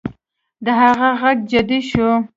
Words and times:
د 0.65 0.67
هغه 0.81 1.09
غږ 1.21 1.37
جدي 1.51 1.79
شو 1.89 2.09